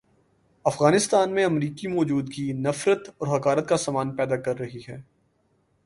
افغانستان 0.65 1.33
میں 1.33 1.45
امریکی 1.45 1.87
موجودگی 1.87 2.53
نفرت 2.53 3.09
اور 3.17 3.39
حقارت 3.39 3.69
کا 3.69 3.77
سامان 3.77 4.15
پیدا 4.15 4.35
کر 4.35 4.59
رہی 4.59 4.81
ہے۔ 4.89 5.01